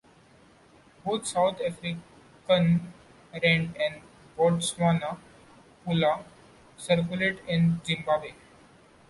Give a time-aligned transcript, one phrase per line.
[1.05, 2.01] Both South African
[2.49, 2.89] rand
[3.35, 4.01] and
[4.35, 5.19] Botswana
[5.85, 6.23] pula
[6.75, 8.33] circulate in Zimbabwe.